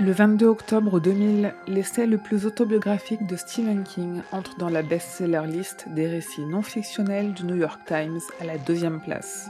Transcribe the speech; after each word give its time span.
Le 0.00 0.10
22 0.10 0.46
octobre 0.46 0.98
2000, 0.98 1.54
l'essai 1.68 2.06
le 2.06 2.18
plus 2.18 2.46
autobiographique 2.46 3.24
de 3.28 3.36
Stephen 3.36 3.84
King 3.84 4.22
entre 4.32 4.56
dans 4.58 4.68
la 4.68 4.82
best-seller 4.82 5.42
list 5.46 5.86
des 5.94 6.08
récits 6.08 6.44
non 6.44 6.62
fictionnels 6.62 7.32
du 7.32 7.44
New 7.44 7.54
York 7.54 7.80
Times 7.86 8.18
à 8.40 8.44
la 8.44 8.58
deuxième 8.58 9.00
place. 9.00 9.48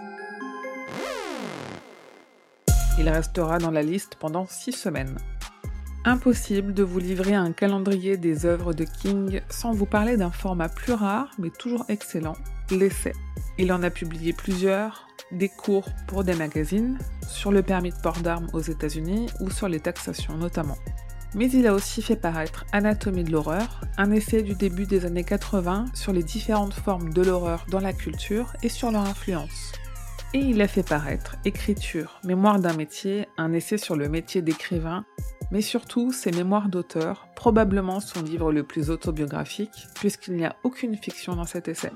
Il 2.98 3.08
restera 3.08 3.56
dans 3.56 3.70
la 3.70 3.80
liste 3.80 4.16
pendant 4.16 4.46
six 4.46 4.72
semaines. 4.72 5.16
Impossible 6.04 6.74
de 6.74 6.82
vous 6.82 6.98
livrer 6.98 7.34
un 7.34 7.52
calendrier 7.52 8.18
des 8.18 8.44
œuvres 8.44 8.74
de 8.74 8.84
King 8.84 9.40
sans 9.48 9.72
vous 9.72 9.86
parler 9.86 10.18
d'un 10.18 10.30
format 10.30 10.68
plus 10.68 10.92
rare 10.92 11.30
mais 11.38 11.50
toujours 11.50 11.86
excellent, 11.88 12.36
l'essai. 12.70 13.14
Il 13.56 13.72
en 13.72 13.82
a 13.82 13.88
publié 13.88 14.34
plusieurs, 14.34 15.06
des 15.32 15.48
cours 15.48 15.88
pour 16.06 16.24
des 16.24 16.34
magazines, 16.34 16.98
sur 17.28 17.52
le 17.52 17.62
permis 17.62 17.90
de 17.90 18.00
port 18.02 18.20
d'armes 18.20 18.48
aux 18.52 18.60
États-Unis 18.60 19.26
ou 19.40 19.50
sur 19.50 19.68
les 19.68 19.80
taxations 19.80 20.36
notamment. 20.36 20.76
Mais 21.34 21.50
il 21.50 21.66
a 21.66 21.74
aussi 21.74 22.00
fait 22.00 22.16
paraître 22.16 22.64
Anatomie 22.72 23.24
de 23.24 23.32
l'horreur, 23.32 23.80
un 23.98 24.12
essai 24.12 24.42
du 24.42 24.54
début 24.54 24.86
des 24.86 25.04
années 25.04 25.24
80 25.24 25.86
sur 25.92 26.12
les 26.12 26.22
différentes 26.22 26.74
formes 26.74 27.12
de 27.12 27.22
l'horreur 27.22 27.66
dans 27.68 27.80
la 27.80 27.92
culture 27.92 28.52
et 28.62 28.68
sur 28.68 28.92
leur 28.92 29.02
influence. 29.02 29.72
Et 30.32 30.38
il 30.38 30.62
a 30.62 30.68
fait 30.68 30.82
paraître 30.82 31.36
Écriture, 31.44 32.20
Mémoire 32.24 32.60
d'un 32.60 32.74
métier, 32.74 33.26
un 33.36 33.52
essai 33.52 33.78
sur 33.78 33.96
le 33.96 34.08
métier 34.08 34.42
d'écrivain, 34.42 35.04
mais 35.50 35.60
surtout 35.60 36.12
ses 36.12 36.32
mémoires 36.32 36.68
d'auteur, 36.68 37.28
probablement 37.36 38.00
son 38.00 38.22
livre 38.22 38.52
le 38.52 38.64
plus 38.64 38.90
autobiographique, 38.90 39.86
puisqu'il 39.94 40.34
n'y 40.34 40.44
a 40.44 40.56
aucune 40.64 40.96
fiction 40.96 41.36
dans 41.36 41.44
cet 41.44 41.68
essai. 41.68 41.92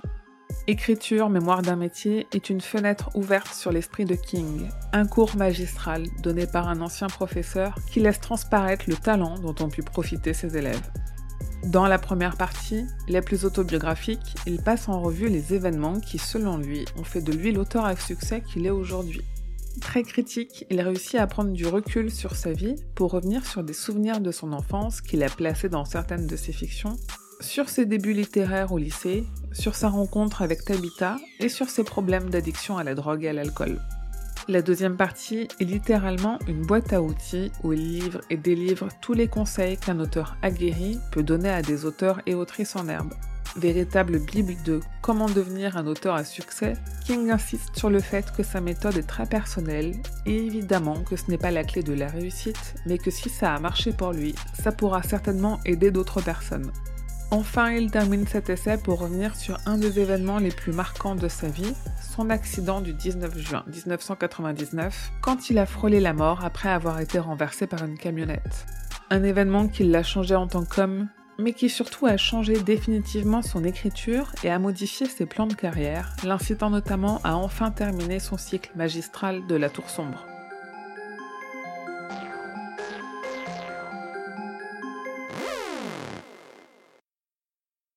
Écriture, 0.70 1.30
mémoire 1.30 1.62
d'un 1.62 1.76
métier 1.76 2.26
est 2.34 2.50
une 2.50 2.60
fenêtre 2.60 3.08
ouverte 3.14 3.54
sur 3.54 3.72
l'esprit 3.72 4.04
de 4.04 4.14
King, 4.14 4.68
un 4.92 5.06
cours 5.06 5.34
magistral 5.34 6.04
donné 6.22 6.46
par 6.46 6.68
un 6.68 6.82
ancien 6.82 7.06
professeur 7.06 7.74
qui 7.90 8.00
laisse 8.00 8.20
transparaître 8.20 8.84
le 8.86 8.96
talent 8.96 9.38
dont 9.38 9.54
ont 9.64 9.70
pu 9.70 9.82
profiter 9.82 10.34
ses 10.34 10.58
élèves. 10.58 10.90
Dans 11.64 11.86
la 11.86 11.98
première 11.98 12.36
partie, 12.36 12.84
la 13.08 13.22
plus 13.22 13.46
autobiographique, 13.46 14.34
il 14.46 14.60
passe 14.60 14.90
en 14.90 15.00
revue 15.00 15.30
les 15.30 15.54
événements 15.54 16.00
qui, 16.00 16.18
selon 16.18 16.58
lui, 16.58 16.84
ont 16.98 17.04
fait 17.04 17.22
de 17.22 17.32
lui 17.32 17.50
l'auteur 17.50 17.86
à 17.86 17.96
succès 17.96 18.42
qu'il 18.42 18.66
est 18.66 18.70
aujourd'hui. 18.70 19.24
Très 19.80 20.02
critique, 20.02 20.66
il 20.68 20.82
réussit 20.82 21.14
à 21.14 21.26
prendre 21.26 21.52
du 21.52 21.66
recul 21.66 22.10
sur 22.10 22.36
sa 22.36 22.52
vie 22.52 22.76
pour 22.94 23.12
revenir 23.12 23.46
sur 23.46 23.64
des 23.64 23.72
souvenirs 23.72 24.20
de 24.20 24.32
son 24.32 24.52
enfance 24.52 25.00
qu'il 25.00 25.22
a 25.22 25.30
placés 25.30 25.70
dans 25.70 25.86
certaines 25.86 26.26
de 26.26 26.36
ses 26.36 26.52
fictions, 26.52 26.98
sur 27.40 27.68
ses 27.68 27.86
débuts 27.86 28.12
littéraires 28.12 28.72
au 28.72 28.78
lycée, 28.78 29.24
sur 29.52 29.74
sa 29.74 29.88
rencontre 29.88 30.42
avec 30.42 30.64
Tabitha 30.64 31.16
et 31.40 31.48
sur 31.48 31.68
ses 31.68 31.84
problèmes 31.84 32.30
d'addiction 32.30 32.78
à 32.78 32.84
la 32.84 32.94
drogue 32.94 33.24
et 33.24 33.28
à 33.28 33.32
l'alcool. 33.32 33.80
La 34.48 34.62
deuxième 34.62 34.96
partie 34.96 35.46
est 35.60 35.64
littéralement 35.64 36.38
une 36.48 36.62
boîte 36.62 36.92
à 36.92 37.02
outils 37.02 37.52
où 37.62 37.74
il 37.74 38.00
livre 38.00 38.20
et 38.30 38.36
délivre 38.36 38.88
tous 39.02 39.12
les 39.12 39.28
conseils 39.28 39.76
qu'un 39.76 40.00
auteur 40.00 40.36
aguerri 40.42 40.98
peut 41.12 41.22
donner 41.22 41.50
à 41.50 41.60
des 41.60 41.84
auteurs 41.84 42.22
et 42.24 42.34
autrices 42.34 42.74
en 42.74 42.88
herbe. 42.88 43.12
Véritable 43.56 44.18
bible 44.20 44.54
de 44.64 44.80
comment 45.02 45.28
devenir 45.28 45.76
un 45.76 45.86
auteur 45.86 46.14
à 46.14 46.24
succès, 46.24 46.74
King 47.04 47.30
insiste 47.30 47.76
sur 47.76 47.90
le 47.90 48.00
fait 48.00 48.32
que 48.32 48.42
sa 48.42 48.60
méthode 48.60 48.96
est 48.96 49.06
très 49.06 49.26
personnelle 49.26 49.96
et 50.26 50.36
évidemment 50.36 51.02
que 51.02 51.16
ce 51.16 51.30
n'est 51.30 51.38
pas 51.38 51.50
la 51.50 51.64
clé 51.64 51.82
de 51.82 51.94
la 51.94 52.08
réussite, 52.08 52.74
mais 52.86 52.98
que 52.98 53.10
si 53.10 53.28
ça 53.28 53.54
a 53.54 53.60
marché 53.60 53.92
pour 53.92 54.12
lui, 54.12 54.34
ça 54.54 54.72
pourra 54.72 55.02
certainement 55.02 55.60
aider 55.66 55.90
d'autres 55.90 56.22
personnes. 56.22 56.70
Enfin, 57.30 57.72
il 57.72 57.90
termine 57.90 58.26
cet 58.26 58.48
essai 58.48 58.78
pour 58.78 59.00
revenir 59.00 59.36
sur 59.36 59.58
un 59.66 59.76
des 59.76 60.00
événements 60.00 60.38
les 60.38 60.50
plus 60.50 60.72
marquants 60.72 61.14
de 61.14 61.28
sa 61.28 61.48
vie, 61.48 61.74
son 62.00 62.30
accident 62.30 62.80
du 62.80 62.94
19 62.94 63.38
juin 63.38 63.64
1999, 63.66 65.12
quand 65.20 65.50
il 65.50 65.58
a 65.58 65.66
frôlé 65.66 66.00
la 66.00 66.14
mort 66.14 66.42
après 66.42 66.70
avoir 66.70 67.00
été 67.00 67.18
renversé 67.18 67.66
par 67.66 67.84
une 67.84 67.98
camionnette. 67.98 68.66
Un 69.10 69.22
événement 69.24 69.68
qui 69.68 69.84
l'a 69.84 70.02
changé 70.02 70.34
en 70.34 70.46
tant 70.46 70.64
qu'homme, 70.64 71.08
mais 71.38 71.52
qui 71.52 71.68
surtout 71.68 72.06
a 72.06 72.16
changé 72.16 72.62
définitivement 72.62 73.42
son 73.42 73.62
écriture 73.62 74.32
et 74.42 74.50
a 74.50 74.58
modifié 74.58 75.06
ses 75.06 75.26
plans 75.26 75.46
de 75.46 75.54
carrière, 75.54 76.16
l'incitant 76.24 76.70
notamment 76.70 77.20
à 77.24 77.34
enfin 77.34 77.70
terminer 77.70 78.20
son 78.20 78.38
cycle 78.38 78.70
magistral 78.74 79.46
de 79.46 79.54
La 79.54 79.68
Tour 79.68 79.90
Sombre. 79.90 80.24